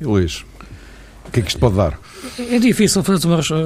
[0.00, 0.44] E Luís,
[1.26, 1.98] o que é que isto pode dar?
[2.38, 3.02] É difícil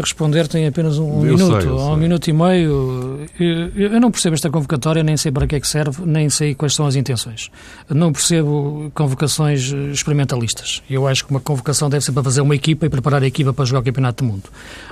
[0.01, 3.27] responder, tem apenas um eu minuto, sei, um minuto e meio.
[3.39, 6.75] Eu não percebo esta convocatória, nem sei para que é que serve, nem sei quais
[6.75, 7.51] são as intenções.
[7.89, 10.83] Não percebo convocações experimentalistas.
[10.91, 13.53] Eu acho que uma convocação deve ser para fazer uma equipa e preparar a equipa
[13.53, 14.45] para jogar o Campeonato do Mundo.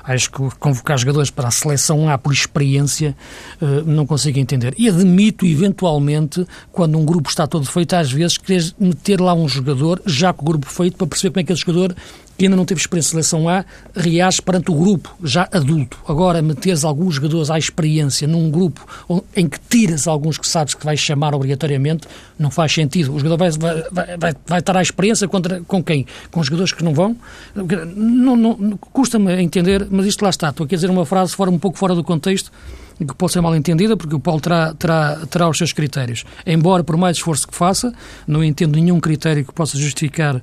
[0.04, 3.16] Acho que convocar jogadores para a seleção A por experiência
[3.60, 4.74] eh, não consigo entender.
[4.78, 9.48] E admito, eventualmente, quando um grupo está todo feito, às vezes, querer meter lá um
[9.48, 11.94] jogador, já com o grupo feito, para perceber como é que esse jogador
[12.36, 13.64] que ainda não teve experiência de seleção A,
[13.94, 15.98] reage perante o grupo, já adulto.
[16.06, 18.86] Agora, meteres alguns jogadores à experiência num grupo
[19.34, 22.06] em que tiras alguns que sabes que vais chamar obrigatoriamente,
[22.38, 23.14] não faz sentido.
[23.14, 26.06] O jogador vai, vai, vai, vai estar à experiência contra, com quem?
[26.30, 27.16] Com jogadores que não vão?
[27.54, 30.50] Não, não Custa-me entender, mas isto lá está.
[30.50, 32.50] Estou aqui a dizer uma frase fora, um pouco fora do contexto,
[32.98, 36.24] que pode ser mal entendida, porque o Paulo terá, terá, terá os seus critérios.
[36.46, 37.92] Embora, por mais esforço que faça,
[38.26, 40.42] não entendo nenhum critério que possa justificar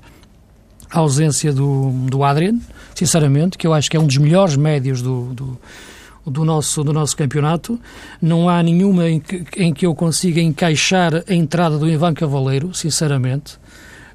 [0.94, 2.60] a ausência do, do Adrian,
[2.94, 5.60] sinceramente, que eu acho que é um dos melhores médios do, do,
[6.26, 7.80] do nosso, do nosso campeonato.
[8.22, 12.74] Não há nenhuma em que, em que eu consiga encaixar a entrada do Ivan Cavaleiro,
[12.76, 13.58] sinceramente.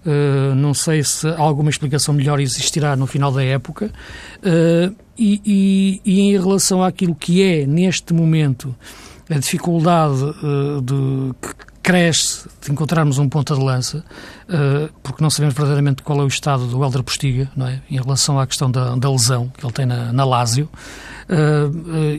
[0.07, 3.91] Uh, não sei se alguma explicação melhor existirá no final da época.
[4.39, 8.73] Uh, e, e, e, em relação àquilo que é, neste momento,
[9.29, 11.35] a dificuldade uh, de,
[11.89, 14.05] cresce de encontrarmos um ponta de lança,
[15.03, 17.81] porque não sabemos verdadeiramente qual é o estado do Helder Postiga, não é?
[17.91, 20.69] em relação à questão da, da lesão que ele tem na, na Lásio,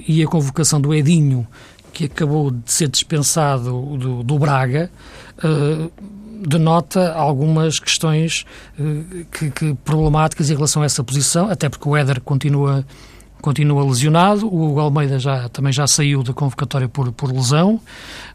[0.07, 1.47] e a convocação do Edinho,
[1.93, 4.89] que acabou de ser dispensado do, do Braga,
[6.47, 8.45] denota algumas questões
[8.79, 12.85] uh, que, que, problemáticas em relação a essa posição, até porque o Éder continua
[13.41, 17.79] continua lesionado, o Almeida já, também já saiu da convocatória por, por lesão,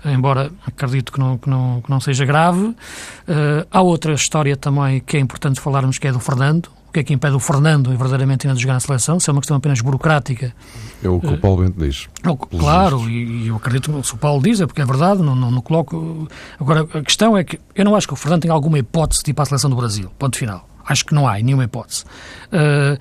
[0.05, 2.67] embora acredito que não, que não, que não seja grave.
[2.67, 7.03] Uh, há outra história também que é importante falarmos, que é do Fernando, que é
[7.03, 9.81] que impede o Fernando verdadeiramente ainda de jogar na seleção, se é uma questão apenas
[9.81, 10.55] burocrática.
[11.03, 12.09] É o que o Paulo Bento diz.
[12.23, 15.35] É claro, e, eu acredito que se o Paulo diz, é porque é verdade, não,
[15.35, 16.29] não, não, coloco...
[16.59, 19.33] Agora, a questão é que eu não acho que o Fernando tenha alguma hipótese de
[19.33, 20.69] ir para a seleção do Brasil, ponto final.
[20.87, 22.05] Acho que não há nenhuma hipótese.
[22.53, 22.99] Uh,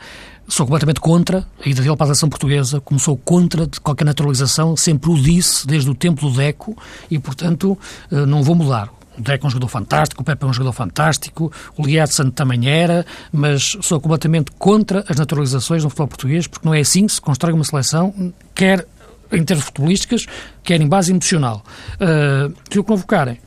[0.47, 4.05] sou completamente contra a ida dele para a seleção portuguesa, como sou contra de qualquer
[4.05, 6.77] naturalização, sempre o disse desde o tempo do Deco
[7.09, 7.77] e, portanto,
[8.11, 8.89] uh, não vou mudar.
[9.17, 12.67] O Deco é um jogador fantástico, o Pepe é um jogador fantástico, o Liedson também
[12.67, 17.13] era, mas sou completamente contra as naturalizações no futebol português, porque não é assim que
[17.13, 18.87] se constrói uma seleção, quer
[19.31, 20.25] em termos futebolísticas,
[20.63, 21.63] quer em base emocional.
[21.95, 23.39] Uh, se o convocarem,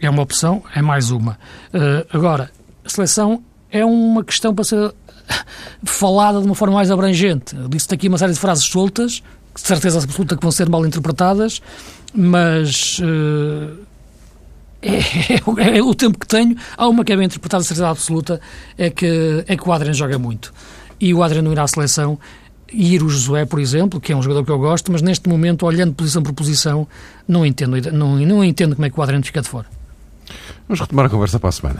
[0.00, 1.32] é uma opção, é mais uma.
[1.72, 2.50] Uh, agora,
[2.84, 4.94] a seleção é uma questão para ser
[5.84, 7.54] falada de uma forma mais abrangente.
[7.68, 9.22] Disse-te aqui uma série de frases soltas,
[9.54, 11.60] de certeza absoluta que vão ser mal interpretadas,
[12.14, 13.76] mas uh,
[14.80, 16.56] é, é, é, o tempo que tenho.
[16.76, 18.40] Há uma que é bem interpretada, certeza absoluta,
[18.76, 20.52] é que, é que o Adriano joga muito.
[21.00, 22.18] E o Adriano irá à seleção
[22.72, 25.28] e ir o Josué, por exemplo, que é um jogador que eu gosto, mas neste
[25.28, 26.86] momento, olhando posição por posição,
[27.26, 29.66] não entendo, não, não entendo como é que o Adriano fica de fora.
[30.68, 31.78] Vamos retomar a conversa para a semana.